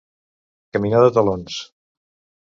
Caminar 0.77 1.01
de 1.03 1.11
talons. 1.17 1.59